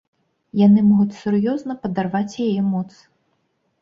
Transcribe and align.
Яны 0.61 0.79
могуць 0.91 1.19
сур'ёзна 1.19 1.77
падарваць 1.85 2.39
яе 2.49 2.61
моц. 2.71 2.89